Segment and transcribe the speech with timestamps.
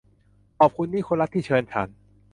[0.57, 1.87] ขอบคุณนิโคลัสที่เชิญฉัน